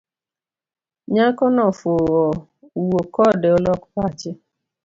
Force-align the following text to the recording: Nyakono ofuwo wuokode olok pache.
Nyakono 1.13 1.59
ofuwo 1.69 2.23
wuokode 2.85 3.47
olok 3.57 3.81
pache. 3.95 4.31